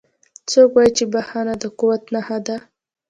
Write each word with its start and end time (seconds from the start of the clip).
څوک 0.49 0.69
وایي 0.75 0.91
چې 0.97 1.03
بښنه 1.13 1.53
د 1.61 1.63
قوت 1.79 2.03
نښه 2.13 2.37
ده 2.47 2.57